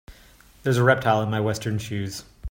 [0.63, 2.23] There is a reptile in my western shoes.